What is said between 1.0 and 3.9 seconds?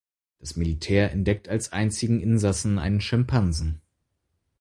entdeckt als einzigen Insassen einen Schimpansen.